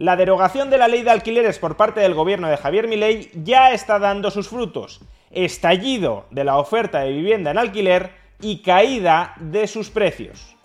La 0.00 0.16
derogación 0.16 0.70
de 0.70 0.78
la 0.78 0.88
ley 0.88 1.02
de 1.02 1.10
alquileres 1.10 1.58
por 1.58 1.76
parte 1.76 2.00
del 2.00 2.14
gobierno 2.14 2.48
de 2.48 2.56
Javier 2.56 2.88
Milei 2.88 3.30
ya 3.34 3.72
está 3.72 3.98
dando 3.98 4.30
sus 4.30 4.48
frutos. 4.48 5.02
estallido 5.30 6.24
de 6.30 6.42
la 6.42 6.56
oferta 6.56 7.00
de 7.00 7.12
vivienda 7.12 7.50
en 7.50 7.58
alquiler 7.58 8.10
y 8.40 8.62
caída 8.62 9.34
de 9.38 9.66
sus 9.66 9.90
precios. 9.90 10.56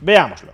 Veámoslo. 0.00 0.52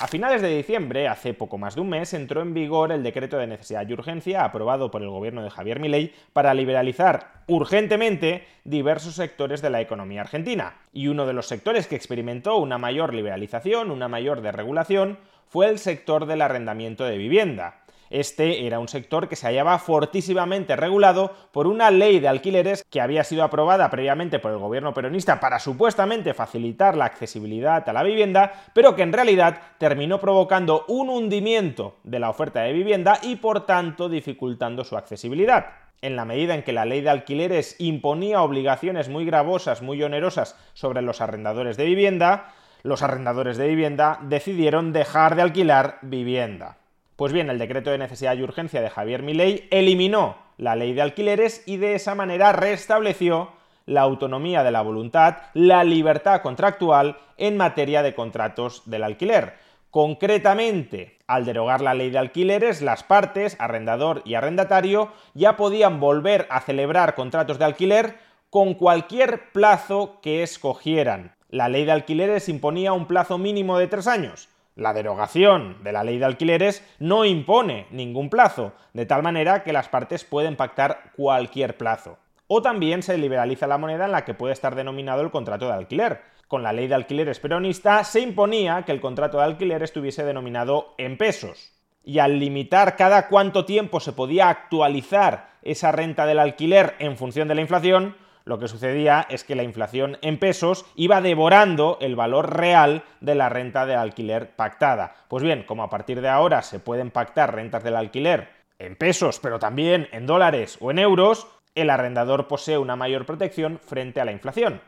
A 0.00 0.06
finales 0.06 0.40
de 0.40 0.56
diciembre, 0.56 1.08
hace 1.08 1.34
poco 1.34 1.58
más 1.58 1.74
de 1.74 1.82
un 1.82 1.90
mes, 1.90 2.14
entró 2.14 2.40
en 2.40 2.54
vigor 2.54 2.90
el 2.90 3.02
decreto 3.02 3.36
de 3.36 3.46
necesidad 3.46 3.86
y 3.86 3.92
urgencia 3.92 4.46
aprobado 4.46 4.90
por 4.90 5.02
el 5.02 5.10
gobierno 5.10 5.42
de 5.42 5.50
Javier 5.50 5.78
Milei 5.78 6.14
para 6.32 6.54
liberalizar 6.54 7.42
urgentemente 7.48 8.46
diversos 8.64 9.14
sectores 9.14 9.60
de 9.60 9.68
la 9.68 9.82
economía 9.82 10.22
argentina. 10.22 10.78
Y 10.94 11.08
uno 11.08 11.26
de 11.26 11.34
los 11.34 11.48
sectores 11.48 11.86
que 11.86 11.96
experimentó 11.96 12.56
una 12.56 12.78
mayor 12.78 13.12
liberalización, 13.12 13.90
una 13.90 14.08
mayor 14.08 14.40
desregulación, 14.40 15.18
fue 15.48 15.68
el 15.68 15.78
sector 15.78 16.24
del 16.24 16.40
arrendamiento 16.40 17.04
de 17.04 17.18
vivienda. 17.18 17.79
Este 18.10 18.66
era 18.66 18.80
un 18.80 18.88
sector 18.88 19.28
que 19.28 19.36
se 19.36 19.46
hallaba 19.46 19.78
fortísimamente 19.78 20.74
regulado 20.74 21.32
por 21.52 21.68
una 21.68 21.92
ley 21.92 22.18
de 22.18 22.26
alquileres 22.26 22.84
que 22.90 23.00
había 23.00 23.22
sido 23.22 23.44
aprobada 23.44 23.88
previamente 23.88 24.40
por 24.40 24.50
el 24.50 24.58
gobierno 24.58 24.92
peronista 24.92 25.38
para 25.38 25.60
supuestamente 25.60 26.34
facilitar 26.34 26.96
la 26.96 27.04
accesibilidad 27.04 27.88
a 27.88 27.92
la 27.92 28.02
vivienda, 28.02 28.52
pero 28.74 28.96
que 28.96 29.02
en 29.02 29.12
realidad 29.12 29.60
terminó 29.78 30.18
provocando 30.18 30.84
un 30.88 31.08
hundimiento 31.08 31.98
de 32.02 32.18
la 32.18 32.30
oferta 32.30 32.62
de 32.62 32.72
vivienda 32.72 33.20
y 33.22 33.36
por 33.36 33.64
tanto 33.64 34.08
dificultando 34.08 34.84
su 34.84 34.96
accesibilidad 34.96 35.66
en 36.02 36.16
la 36.16 36.24
medida 36.24 36.54
en 36.54 36.62
que 36.62 36.72
la 36.72 36.84
ley 36.84 37.02
de 37.02 37.10
alquileres 37.10 37.76
imponía 37.78 38.42
obligaciones 38.42 39.08
muy 39.08 39.24
gravosas, 39.24 39.82
muy 39.82 40.02
onerosas 40.02 40.56
sobre 40.72 41.02
los 41.02 41.20
arrendadores 41.20 41.76
de 41.76 41.84
vivienda, 41.84 42.54
los 42.82 43.02
arrendadores 43.02 43.56
de 43.56 43.68
vivienda 43.68 44.18
decidieron 44.22 44.92
dejar 44.92 45.36
de 45.36 45.42
alquilar 45.42 45.98
vivienda. 46.02 46.79
Pues 47.20 47.34
bien, 47.34 47.50
el 47.50 47.58
decreto 47.58 47.90
de 47.90 47.98
necesidad 47.98 48.34
y 48.34 48.42
urgencia 48.42 48.80
de 48.80 48.88
Javier 48.88 49.22
Milei 49.22 49.68
eliminó 49.70 50.38
la 50.56 50.74
ley 50.74 50.94
de 50.94 51.02
alquileres 51.02 51.62
y 51.66 51.76
de 51.76 51.94
esa 51.94 52.14
manera 52.14 52.52
restableció 52.52 53.50
la 53.84 54.00
autonomía 54.00 54.64
de 54.64 54.70
la 54.70 54.80
voluntad, 54.80 55.36
la 55.52 55.84
libertad 55.84 56.40
contractual 56.40 57.18
en 57.36 57.58
materia 57.58 58.02
de 58.02 58.14
contratos 58.14 58.84
del 58.86 59.04
alquiler. 59.04 59.52
Concretamente, 59.90 61.18
al 61.26 61.44
derogar 61.44 61.82
la 61.82 61.92
ley 61.92 62.08
de 62.08 62.16
alquileres, 62.16 62.80
las 62.80 63.02
partes, 63.02 63.54
arrendador 63.58 64.22
y 64.24 64.32
arrendatario, 64.32 65.12
ya 65.34 65.58
podían 65.58 66.00
volver 66.00 66.46
a 66.48 66.62
celebrar 66.62 67.16
contratos 67.16 67.58
de 67.58 67.66
alquiler 67.66 68.16
con 68.48 68.72
cualquier 68.72 69.52
plazo 69.52 70.20
que 70.22 70.42
escogieran. 70.42 71.34
La 71.50 71.68
ley 71.68 71.84
de 71.84 71.92
alquileres 71.92 72.48
imponía 72.48 72.94
un 72.94 73.04
plazo 73.04 73.36
mínimo 73.36 73.76
de 73.76 73.88
tres 73.88 74.06
años. 74.06 74.48
La 74.76 74.92
derogación 74.92 75.82
de 75.82 75.92
la 75.92 76.04
ley 76.04 76.18
de 76.18 76.24
alquileres 76.24 76.84
no 76.98 77.24
impone 77.24 77.86
ningún 77.90 78.30
plazo, 78.30 78.72
de 78.92 79.04
tal 79.04 79.22
manera 79.22 79.62
que 79.62 79.72
las 79.72 79.88
partes 79.88 80.24
pueden 80.24 80.56
pactar 80.56 81.12
cualquier 81.16 81.76
plazo. 81.76 82.18
O 82.46 82.62
también 82.62 83.02
se 83.02 83.18
liberaliza 83.18 83.66
la 83.66 83.78
moneda 83.78 84.06
en 84.06 84.12
la 84.12 84.24
que 84.24 84.34
puede 84.34 84.52
estar 84.52 84.74
denominado 84.74 85.22
el 85.22 85.30
contrato 85.30 85.66
de 85.66 85.74
alquiler. 85.74 86.22
Con 86.48 86.62
la 86.62 86.72
ley 86.72 86.88
de 86.88 86.96
alquileres 86.96 87.38
peronista 87.38 88.02
se 88.02 88.20
imponía 88.20 88.82
que 88.82 88.92
el 88.92 89.00
contrato 89.00 89.38
de 89.38 89.44
alquiler 89.44 89.82
estuviese 89.82 90.24
denominado 90.24 90.94
en 90.98 91.16
pesos. 91.16 91.72
Y 92.02 92.18
al 92.18 92.40
limitar 92.40 92.96
cada 92.96 93.28
cuánto 93.28 93.64
tiempo 93.64 94.00
se 94.00 94.12
podía 94.12 94.48
actualizar 94.48 95.50
esa 95.62 95.92
renta 95.92 96.26
del 96.26 96.38
alquiler 96.38 96.96
en 96.98 97.16
función 97.16 97.46
de 97.46 97.54
la 97.54 97.60
inflación, 97.60 98.16
lo 98.50 98.58
que 98.58 98.66
sucedía 98.66 99.28
es 99.30 99.44
que 99.44 99.54
la 99.54 99.62
inflación 99.62 100.18
en 100.22 100.36
pesos 100.36 100.84
iba 100.96 101.20
devorando 101.20 101.98
el 102.00 102.16
valor 102.16 102.56
real 102.56 103.04
de 103.20 103.36
la 103.36 103.48
renta 103.48 103.86
de 103.86 103.94
alquiler 103.94 104.56
pactada. 104.56 105.14
Pues 105.28 105.44
bien, 105.44 105.62
como 105.62 105.84
a 105.84 105.88
partir 105.88 106.20
de 106.20 106.28
ahora 106.28 106.60
se 106.62 106.80
pueden 106.80 107.12
pactar 107.12 107.54
rentas 107.54 107.84
del 107.84 107.94
alquiler 107.94 108.48
en 108.80 108.96
pesos, 108.96 109.38
pero 109.38 109.60
también 109.60 110.08
en 110.10 110.26
dólares 110.26 110.78
o 110.80 110.90
en 110.90 110.98
euros, 110.98 111.46
el 111.76 111.90
arrendador 111.90 112.48
posee 112.48 112.76
una 112.76 112.96
mayor 112.96 113.24
protección 113.24 113.78
frente 113.78 114.20
a 114.20 114.24
la 114.24 114.32
inflación. 114.32 114.80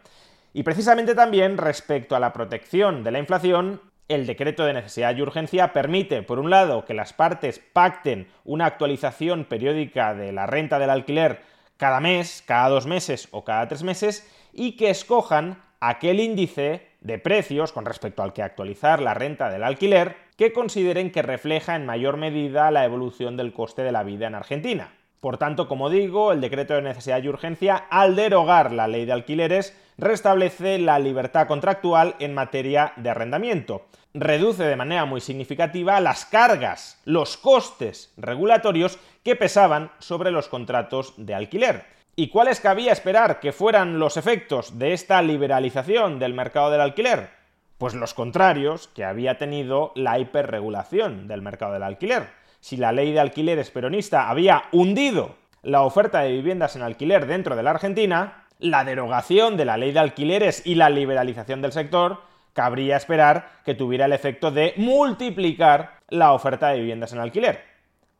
Y 0.52 0.64
precisamente 0.64 1.14
también 1.14 1.56
respecto 1.56 2.16
a 2.16 2.20
la 2.20 2.32
protección 2.32 3.04
de 3.04 3.12
la 3.12 3.20
inflación, 3.20 3.80
el 4.08 4.26
decreto 4.26 4.64
de 4.64 4.72
necesidad 4.72 5.14
y 5.14 5.22
urgencia 5.22 5.72
permite, 5.72 6.22
por 6.22 6.40
un 6.40 6.50
lado, 6.50 6.84
que 6.84 6.94
las 6.94 7.12
partes 7.12 7.60
pacten 7.60 8.26
una 8.44 8.66
actualización 8.66 9.44
periódica 9.44 10.14
de 10.14 10.32
la 10.32 10.46
renta 10.46 10.80
del 10.80 10.90
alquiler 10.90 11.52
cada 11.76 12.00
mes, 12.00 12.42
cada 12.46 12.68
dos 12.68 12.86
meses 12.86 13.28
o 13.30 13.44
cada 13.44 13.68
tres 13.68 13.82
meses 13.82 14.28
y 14.52 14.76
que 14.76 14.90
escojan 14.90 15.62
aquel 15.80 16.20
índice 16.20 16.88
de 17.00 17.18
precios 17.18 17.72
con 17.72 17.84
respecto 17.84 18.22
al 18.22 18.32
que 18.32 18.42
actualizar 18.42 19.02
la 19.02 19.14
renta 19.14 19.50
del 19.50 19.64
alquiler 19.64 20.16
que 20.36 20.52
consideren 20.52 21.10
que 21.10 21.22
refleja 21.22 21.74
en 21.74 21.86
mayor 21.86 22.16
medida 22.16 22.70
la 22.70 22.84
evolución 22.84 23.36
del 23.36 23.52
coste 23.52 23.82
de 23.82 23.92
la 23.92 24.04
vida 24.04 24.26
en 24.26 24.34
Argentina. 24.34 24.94
Por 25.20 25.38
tanto, 25.38 25.68
como 25.68 25.88
digo, 25.88 26.32
el 26.32 26.40
decreto 26.40 26.74
de 26.74 26.82
necesidad 26.82 27.22
y 27.22 27.28
urgencia, 27.28 27.76
al 27.76 28.16
derogar 28.16 28.72
la 28.72 28.88
ley 28.88 29.04
de 29.04 29.12
alquileres, 29.12 29.76
restablece 29.96 30.78
la 30.78 30.98
libertad 30.98 31.46
contractual 31.46 32.16
en 32.18 32.34
materia 32.34 32.92
de 32.96 33.10
arrendamiento. 33.10 33.86
Reduce 34.14 34.64
de 34.64 34.76
manera 34.76 35.06
muy 35.06 35.22
significativa 35.22 35.98
las 35.98 36.26
cargas, 36.26 37.00
los 37.06 37.38
costes 37.38 38.12
regulatorios 38.18 38.98
que 39.24 39.36
pesaban 39.36 39.90
sobre 40.00 40.30
los 40.30 40.48
contratos 40.48 41.14
de 41.16 41.34
alquiler. 41.34 41.86
¿Y 42.14 42.28
cuáles 42.28 42.60
cabía 42.60 42.92
esperar 42.92 43.40
que 43.40 43.52
fueran 43.52 43.98
los 43.98 44.18
efectos 44.18 44.78
de 44.78 44.92
esta 44.92 45.22
liberalización 45.22 46.18
del 46.18 46.34
mercado 46.34 46.70
del 46.70 46.82
alquiler? 46.82 47.30
Pues 47.78 47.94
los 47.94 48.12
contrarios 48.12 48.88
que 48.88 49.02
había 49.02 49.38
tenido 49.38 49.92
la 49.94 50.18
hiperregulación 50.18 51.26
del 51.26 51.40
mercado 51.40 51.72
del 51.72 51.82
alquiler. 51.82 52.28
Si 52.60 52.76
la 52.76 52.92
ley 52.92 53.12
de 53.12 53.20
alquileres 53.20 53.70
peronista 53.70 54.28
había 54.28 54.64
hundido 54.72 55.36
la 55.62 55.82
oferta 55.82 56.20
de 56.20 56.32
viviendas 56.32 56.76
en 56.76 56.82
alquiler 56.82 57.26
dentro 57.26 57.56
de 57.56 57.62
la 57.62 57.70
Argentina, 57.70 58.44
la 58.58 58.84
derogación 58.84 59.56
de 59.56 59.64
la 59.64 59.78
ley 59.78 59.92
de 59.92 60.00
alquileres 60.00 60.66
y 60.66 60.74
la 60.74 60.90
liberalización 60.90 61.62
del 61.62 61.72
sector 61.72 62.30
cabría 62.52 62.96
esperar 62.96 63.60
que 63.64 63.74
tuviera 63.74 64.06
el 64.06 64.12
efecto 64.12 64.50
de 64.50 64.74
multiplicar 64.76 65.98
la 66.08 66.32
oferta 66.32 66.68
de 66.68 66.80
viviendas 66.80 67.12
en 67.12 67.18
alquiler. 67.18 67.60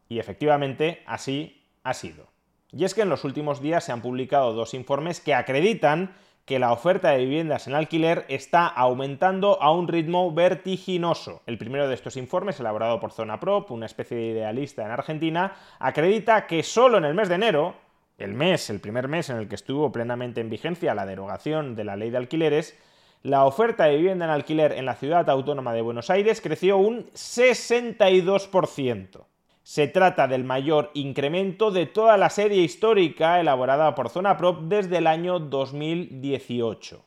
Y 0.09 0.19
efectivamente 0.19 1.03
así 1.07 1.65
ha 1.83 1.95
sido. 1.95 2.29
Y 2.71 2.85
es 2.85 2.95
que 2.95 3.03
en 3.03 3.11
los 3.11 3.25
últimos 3.25 3.61
días 3.61 3.85
se 3.85 3.93
han 3.93 4.01
publicado 4.01 4.55
dos 4.55 4.75
informes 4.75 5.21
que 5.21 5.35
acreditan 5.35 6.15
que 6.45 6.59
la 6.59 6.73
oferta 6.73 7.11
de 7.11 7.19
viviendas 7.19 7.69
en 7.69 7.75
alquiler 7.75 8.25
está 8.29 8.67
aumentando 8.67 9.63
a 9.63 9.73
un 9.73 9.87
ritmo 9.87 10.33
vertiginoso. 10.33 11.43
El 11.47 11.59
primero 11.59 11.87
de 11.87 11.95
estos 11.95 12.17
informes, 12.17 12.59
elaborado 12.59 12.99
por 12.99 13.13
Zona 13.13 13.39
Prop, 13.39 13.71
una 13.71 13.87
especie 13.87 14.17
de 14.17 14.27
idealista 14.29 14.85
en 14.85 14.91
Argentina, 14.91 15.55
acredita 15.79 16.47
que 16.47 16.63
solo 16.63 16.99
en 16.99 17.05
el 17.05 17.15
mes 17.15 17.29
de 17.29 17.37
enero, 17.37 17.77
el 18.19 18.35
mes, 18.35 18.71
el 18.71 18.81
primer 18.81 19.07
mes 19.07 19.31
en 19.31 19.37
el 19.37 19.49
que 19.49 19.55
estuvo 19.55 19.93
plenamente 19.93 20.41
en 20.41 20.51
vigencia 20.51 20.95
la 20.95 21.07
derogación 21.07 21.77
de 21.77 21.85
la 21.85 21.97
ley 21.97 22.11
de 22.11 22.19
alquileres, 22.19 22.77
la 23.23 23.45
oferta 23.45 23.85
de 23.85 23.97
vivienda 23.97 24.25
en 24.25 24.33
alquiler 24.33 24.73
en 24.73 24.85
la 24.85 24.97
ciudad 24.97 25.31
autónoma 25.31 25.73
de 25.73 25.83
Buenos 25.83 26.11
Aires 26.11 26.41
creció 26.41 26.79
un 26.79 27.07
62%. 27.11 29.27
Se 29.63 29.87
trata 29.87 30.27
del 30.27 30.43
mayor 30.43 30.91
incremento 30.95 31.71
de 31.71 31.87
toda 31.87 32.17
la 32.17 32.31
serie 32.31 32.63
histórica 32.63 33.39
elaborada 33.39 33.95
por 33.95 34.09
Zona 34.09 34.37
Prop 34.37 34.63
desde 34.63 34.99
el 34.99 35.07
año 35.07 35.39
2018. 35.39 37.05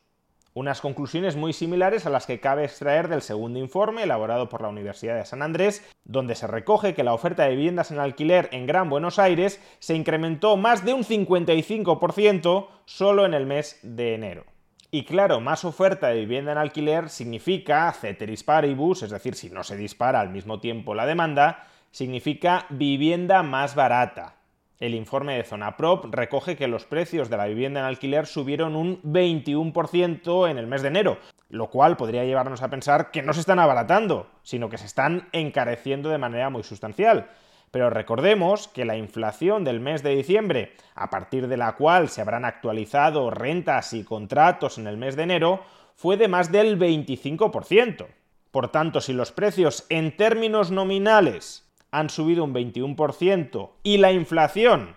Unas 0.54 0.80
conclusiones 0.80 1.36
muy 1.36 1.51
similares 1.51 2.06
a 2.06 2.10
las 2.10 2.25
que 2.25 2.40
cabe 2.40 2.63
extraer 2.63 3.10
del 3.10 3.22
segundo 3.22 3.60
informe 3.60 4.04
elaborado 4.04 4.48
por 4.48 4.62
la 4.62 4.69
Universidad 4.69 5.18
de 5.18 5.25
San 5.25 5.42
Andrés, 5.42 5.86
donde 6.06 6.36
se 6.36 6.48
recoge 6.48 6.94
que 6.94 7.04
la 7.04 7.13
oferta 7.13 7.44
de 7.44 7.57
viviendas 7.57 7.92
en 7.92 8.00
alquiler 8.00 8.48
en 8.54 8.66
Gran 8.66 8.90
Buenos 8.90 9.19
Aires 9.19 9.60
se 9.80 9.95
incrementó 9.95 10.56
más 10.56 10.86
de 10.86 10.94
un 10.94 11.04
55% 11.04 12.68
solo 12.86 13.25
en 13.25 13.34
el 13.34 13.45
mes 13.45 13.78
de 13.84 14.16
enero. 14.16 14.55
Y 14.95 15.03
claro, 15.03 15.42
más 15.42 15.65
oferta 15.65 16.07
de 16.07 16.21
vivienda 16.21 16.53
en 16.53 16.57
alquiler 16.57 17.09
significa 17.09 17.92
ceteris 17.92 18.45
paribus, 18.45 19.03
es 19.03 19.09
decir, 19.09 19.36
si 19.36 19.50
no 19.50 19.62
se 19.62 19.75
dispara 19.75 20.21
al 20.21 20.30
mismo 20.30 20.62
tiempo 20.62 20.95
la 20.95 21.06
demanda, 21.06 21.68
significa 21.92 22.65
vivienda 22.69 23.44
más 23.44 23.75
barata. 23.75 24.36
El 24.80 24.95
informe 24.95 25.36
de 25.36 25.44
Zona 25.44 25.75
Prop 25.75 26.06
recoge 26.15 26.56
que 26.56 26.69
los 26.69 26.86
precios 26.86 27.30
de 27.30 27.36
la 27.36 27.47
vivienda 27.47 27.81
en 27.81 27.88
alquiler 27.88 28.25
subieron 28.25 28.77
un 28.77 29.01
21% 29.01 30.50
en 30.50 30.57
el 30.57 30.68
mes 30.68 30.81
de 30.81 30.88
enero, 30.88 31.18
lo 31.50 31.69
cual 31.69 31.97
podría 31.97 32.24
llevarnos 32.24 32.62
a 32.62 32.69
pensar 32.69 33.12
que 33.12 33.21
no 33.21 33.33
se 33.33 33.42
están 33.42 33.59
abaratando, 33.59 34.27
sino 34.44 34.69
que 34.69 34.77
se 34.77 34.86
están 34.86 35.27
encareciendo 35.33 36.07
de 36.07 36.19
manera 36.19 36.50
muy 36.50 36.63
sustancial. 36.63 37.27
Pero 37.72 37.90
recordemos 37.90 38.68
que 38.68 38.86
la 38.86 38.98
inflación 38.98 39.64
del 39.64 39.80
mes 39.80 40.04
de 40.04 40.16
diciembre, 40.16 40.74
a 40.94 41.10
partir 41.10 41.48
de 41.48 41.58
la 41.58 41.76
cual 41.76 42.10
se 42.10 42.22
habrán 42.22 42.46
actualizado 42.46 43.32
rentas 43.32 43.94
y 43.94 44.04
contratos 44.04 44.78
en 44.78 44.86
el 44.88 44.98
mes 44.98 45.16
de 45.16 45.24
enero, 45.24 45.62
fue 45.96 46.18
de 46.18 46.28
más 46.28 46.52
del 46.52 46.78
25%. 46.80 48.06
Por 48.52 48.72
tanto, 48.72 49.02
si 49.02 49.14
los 49.14 49.32
precios 49.32 49.86
en 49.90 50.16
términos 50.16 50.70
nominales 50.72 51.68
han 51.92 52.10
subido 52.10 52.44
un 52.44 52.54
21% 52.54 53.70
y 53.84 53.98
la 53.98 54.12
inflación 54.12 54.96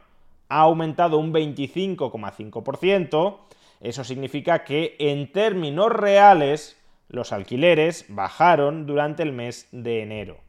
ha 0.49 0.61
aumentado 0.61 1.19
un 1.19 1.33
25,5%, 1.33 3.39
eso 3.81 4.05
significa 4.05 4.65
que 4.65 4.97
en 4.99 5.31
términos 5.31 5.93
reales 5.93 6.77
los 7.09 7.33
alquileres 7.33 8.07
bajaron 8.09 8.87
durante 8.87 9.23
el 9.23 9.33
mes 9.33 9.69
de 9.73 10.03
enero. 10.03 10.48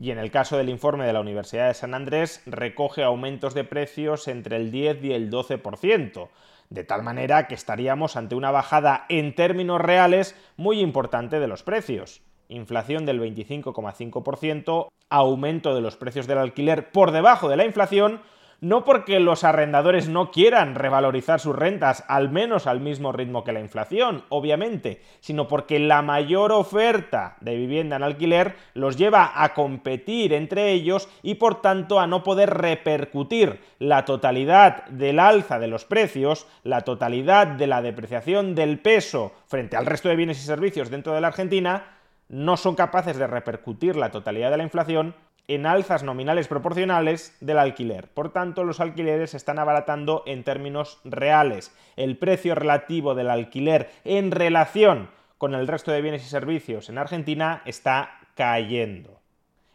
Y 0.00 0.12
en 0.12 0.18
el 0.18 0.30
caso 0.30 0.56
del 0.56 0.68
informe 0.68 1.06
de 1.06 1.12
la 1.12 1.20
Universidad 1.20 1.68
de 1.68 1.74
San 1.74 1.92
Andrés 1.92 2.42
recoge 2.46 3.02
aumentos 3.02 3.52
de 3.54 3.64
precios 3.64 4.28
entre 4.28 4.56
el 4.56 4.70
10 4.70 5.02
y 5.02 5.12
el 5.12 5.30
12%, 5.30 6.28
de 6.70 6.84
tal 6.84 7.02
manera 7.02 7.48
que 7.48 7.54
estaríamos 7.54 8.16
ante 8.16 8.36
una 8.36 8.52
bajada 8.52 9.06
en 9.08 9.34
términos 9.34 9.80
reales 9.80 10.36
muy 10.56 10.80
importante 10.80 11.40
de 11.40 11.48
los 11.48 11.64
precios. 11.64 12.22
Inflación 12.48 13.06
del 13.06 13.20
25,5%, 13.20 14.88
aumento 15.10 15.74
de 15.74 15.80
los 15.80 15.96
precios 15.96 16.26
del 16.28 16.38
alquiler 16.38 16.92
por 16.92 17.10
debajo 17.10 17.48
de 17.48 17.56
la 17.56 17.64
inflación, 17.64 18.22
no 18.60 18.84
porque 18.84 19.20
los 19.20 19.44
arrendadores 19.44 20.08
no 20.08 20.30
quieran 20.30 20.74
revalorizar 20.74 21.38
sus 21.38 21.54
rentas 21.54 22.04
al 22.08 22.30
menos 22.30 22.66
al 22.66 22.80
mismo 22.80 23.12
ritmo 23.12 23.44
que 23.44 23.52
la 23.52 23.60
inflación, 23.60 24.24
obviamente, 24.28 25.00
sino 25.20 25.46
porque 25.46 25.78
la 25.78 26.02
mayor 26.02 26.50
oferta 26.50 27.36
de 27.40 27.56
vivienda 27.56 27.96
en 27.96 28.02
alquiler 28.02 28.56
los 28.74 28.96
lleva 28.96 29.42
a 29.42 29.54
competir 29.54 30.32
entre 30.32 30.72
ellos 30.72 31.08
y 31.22 31.36
por 31.36 31.60
tanto 31.60 32.00
a 32.00 32.06
no 32.08 32.24
poder 32.24 32.50
repercutir 32.50 33.60
la 33.78 34.04
totalidad 34.04 34.86
del 34.86 35.20
alza 35.20 35.58
de 35.58 35.68
los 35.68 35.84
precios, 35.84 36.46
la 36.64 36.80
totalidad 36.80 37.46
de 37.46 37.68
la 37.68 37.80
depreciación 37.80 38.54
del 38.56 38.80
peso 38.80 39.32
frente 39.46 39.76
al 39.76 39.86
resto 39.86 40.08
de 40.08 40.16
bienes 40.16 40.42
y 40.42 40.46
servicios 40.46 40.90
dentro 40.90 41.14
de 41.14 41.20
la 41.20 41.28
Argentina, 41.28 41.94
no 42.28 42.56
son 42.56 42.74
capaces 42.74 43.16
de 43.16 43.26
repercutir 43.26 43.96
la 43.96 44.10
totalidad 44.10 44.50
de 44.50 44.58
la 44.58 44.62
inflación 44.64 45.14
en 45.48 45.64
alzas 45.64 46.02
nominales 46.02 46.46
proporcionales 46.46 47.36
del 47.40 47.58
alquiler. 47.58 48.08
Por 48.08 48.32
tanto, 48.32 48.64
los 48.64 48.80
alquileres 48.80 49.34
están 49.34 49.58
abaratando 49.58 50.22
en 50.26 50.44
términos 50.44 51.00
reales. 51.04 51.74
El 51.96 52.18
precio 52.18 52.54
relativo 52.54 53.14
del 53.14 53.30
alquiler 53.30 53.90
en 54.04 54.30
relación 54.30 55.10
con 55.38 55.54
el 55.54 55.66
resto 55.66 55.90
de 55.90 56.02
bienes 56.02 56.24
y 56.24 56.28
servicios 56.28 56.90
en 56.90 56.98
Argentina 56.98 57.62
está 57.64 58.20
cayendo. 58.34 59.18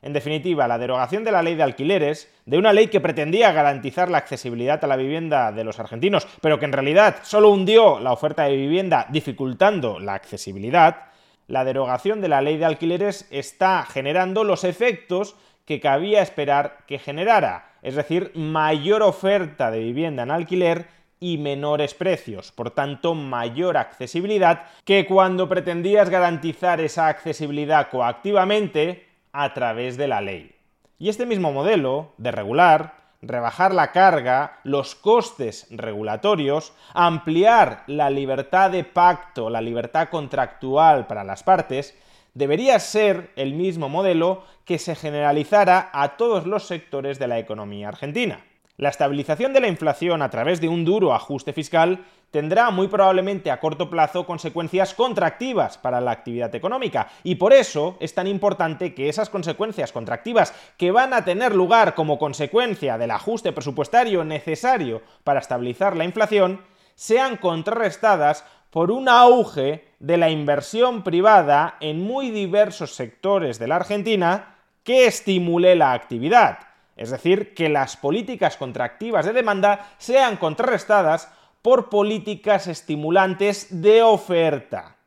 En 0.04 0.14
definitiva, 0.14 0.68
la 0.68 0.78
derogación 0.78 1.24
de 1.24 1.32
la 1.32 1.42
ley 1.42 1.56
de 1.56 1.64
alquileres, 1.64 2.30
de 2.46 2.58
una 2.58 2.74
ley 2.74 2.88
que 2.88 3.00
pretendía 3.00 3.54
garantizar 3.54 4.12
la 4.12 4.18
accesibilidad 4.18 4.84
a 4.84 4.88
la 4.88 4.98
vivienda 4.98 5.52
de 5.54 5.64
los 5.64 5.80
argentinos, 5.80 6.28
pero 6.42 6.60
que 6.60 6.66
en 6.66 6.74
realidad 6.74 7.18
solo 7.24 7.50
hundió 7.50 8.00
la 8.00 8.12
oferta 8.12 8.44
de 8.44 8.58
vivienda 8.58 9.08
dificultando 9.10 10.00
la 10.00 10.14
accesibilidad, 10.14 11.14
la 11.48 11.66
derogación 11.66 12.22
de 12.22 12.30
la 12.30 12.42
ley 12.42 12.58
de 12.58 12.66
alquileres 12.66 13.28
está 13.32 13.86
generando 13.86 14.44
los 14.44 14.64
efectos 14.64 15.36
que 15.66 15.80
cabía 15.80 16.22
esperar 16.22 16.80
que 16.88 17.00
generara, 17.00 17.72
es 17.82 17.96
decir, 17.96 18.32
mayor 18.36 19.02
oferta 19.02 19.72
de 19.72 19.80
vivienda 19.80 20.24
en 20.24 20.32
alquiler 20.32 20.88
y 21.20 21.38
menores 21.38 21.94
precios, 21.94 22.52
por 22.52 22.72
tanto 22.72 23.16
mayor 23.16 23.78
accesibilidad 23.78 24.64
que 24.84 25.06
cuando 25.06 25.48
pretendías 25.48 26.10
garantizar 26.10 26.82
esa 26.82 27.08
accesibilidad 27.08 27.90
coactivamente 27.90 29.08
a 29.32 29.54
través 29.54 29.96
de 29.96 30.08
la 30.10 30.20
ley. 30.20 30.54
Y 31.00 31.10
este 31.10 31.26
mismo 31.26 31.54
modelo 31.54 32.14
de 32.18 32.32
regular, 32.32 32.96
rebajar 33.22 33.74
la 33.74 33.92
carga, 33.92 34.60
los 34.64 34.96
costes 34.96 35.68
regulatorios, 35.70 36.74
ampliar 36.94 37.84
la 37.88 38.10
libertad 38.10 38.72
de 38.72 38.84
pacto, 38.84 39.50
la 39.50 39.62
libertad 39.62 40.10
contractual 40.10 41.08
para 41.08 41.24
las 41.24 41.42
partes, 41.42 41.98
debería 42.34 42.80
ser 42.80 43.32
el 43.36 43.54
mismo 43.54 43.90
modelo 43.90 44.44
que 44.66 44.80
se 44.80 44.96
generalizara 44.96 45.90
a 45.94 46.18
todos 46.18 46.46
los 46.46 46.68
sectores 46.68 47.20
de 47.20 47.28
la 47.28 47.40
economía 47.40 47.90
argentina. 47.90 48.40
La 48.78 48.90
estabilización 48.90 49.54
de 49.54 49.60
la 49.60 49.68
inflación 49.68 50.22
a 50.24 50.30
través 50.30 50.60
de 50.60 50.68
un 50.68 50.84
duro 50.84 51.14
ajuste 51.14 51.54
fiscal 51.54 52.04
tendrá 52.32 52.72
muy 52.72 52.88
probablemente 52.88 53.52
a 53.52 53.60
corto 53.60 53.88
plazo 53.88 54.26
consecuencias 54.26 54.96
contractivas 54.96 55.78
para 55.78 56.02
la 56.02 56.10
actividad 56.10 56.56
económica 56.56 57.08
y 57.24 57.36
por 57.36 57.54
eso 57.54 57.96
es 58.00 58.16
tan 58.16 58.26
importante 58.26 58.96
que 58.96 59.10
esas 59.10 59.30
consecuencias 59.30 59.92
contractivas 59.92 60.56
que 60.78 60.90
van 60.90 61.14
a 61.14 61.24
tener 61.24 61.54
lugar 61.54 61.94
como 61.94 62.18
consecuencia 62.18 62.98
del 62.98 63.12
ajuste 63.12 63.52
presupuestario 63.52 64.24
necesario 64.24 65.04
para 65.24 65.40
estabilizar 65.40 65.96
la 65.96 66.06
inflación 66.06 66.62
sean 66.96 67.38
contrarrestadas 67.38 68.46
por 68.70 68.92
un 68.92 69.08
auge 69.08 69.88
de 70.00 70.18
la 70.18 70.30
inversión 70.30 71.04
privada 71.04 71.78
en 71.80 72.02
muy 72.02 72.32
diversos 72.32 72.96
sectores 72.96 73.60
de 73.60 73.68
la 73.68 73.76
Argentina 73.76 74.56
que 74.84 75.06
estimule 75.06 75.76
la 75.76 75.94
actividad. 75.94 76.60
Es 76.96 77.10
decir, 77.10 77.54
que 77.54 77.70
las 77.70 77.98
políticas 77.98 78.58
contractivas 78.58 79.26
de 79.26 79.34
demanda 79.34 79.88
sean 79.98 80.38
contrarrestadas 80.38 81.32
por 81.62 81.90
políticas 81.90 82.68
estimulantes 82.68 83.82
de 83.82 84.04
oferta. 84.04 84.98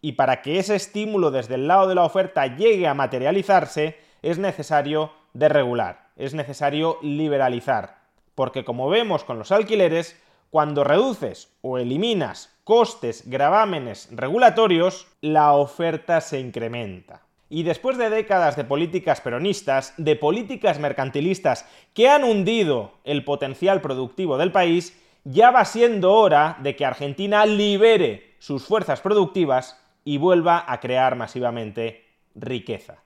Y 0.00 0.12
para 0.12 0.40
que 0.40 0.58
ese 0.58 0.76
estímulo 0.76 1.30
desde 1.30 1.56
el 1.56 1.68
lado 1.68 1.88
de 1.88 1.94
la 1.94 2.04
oferta 2.04 2.46
llegue 2.46 2.86
a 2.86 2.94
materializarse, 2.94 3.98
es 4.22 4.38
necesario 4.38 5.12
deregular, 5.34 6.10
es 6.16 6.32
necesario 6.34 6.98
liberalizar. 7.02 7.98
Porque 8.34 8.64
como 8.64 8.88
vemos 8.88 9.24
con 9.24 9.38
los 9.38 9.52
alquileres, 9.52 10.20
cuando 10.50 10.84
reduces 10.84 11.52
o 11.60 11.78
eliminas 11.78 12.56
costes, 12.64 13.28
gravámenes 13.28 14.08
regulatorios, 14.10 15.06
la 15.20 15.52
oferta 15.52 16.20
se 16.20 16.40
incrementa. 16.40 17.22
Y 17.48 17.62
después 17.62 17.96
de 17.96 18.10
décadas 18.10 18.56
de 18.56 18.64
políticas 18.64 19.20
peronistas, 19.20 19.94
de 19.98 20.16
políticas 20.16 20.80
mercantilistas 20.80 21.64
que 21.94 22.08
han 22.08 22.24
hundido 22.24 22.92
el 23.04 23.24
potencial 23.24 23.80
productivo 23.80 24.36
del 24.36 24.50
país, 24.50 25.00
ya 25.22 25.50
va 25.50 25.64
siendo 25.64 26.12
hora 26.12 26.56
de 26.60 26.74
que 26.74 26.84
Argentina 26.84 27.46
libere 27.46 28.34
sus 28.38 28.64
fuerzas 28.64 29.00
productivas 29.00 29.80
y 30.04 30.18
vuelva 30.18 30.64
a 30.66 30.80
crear 30.80 31.16
masivamente 31.16 32.04
riqueza. 32.34 33.05